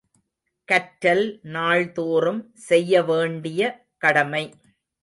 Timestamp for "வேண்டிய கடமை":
3.03-4.45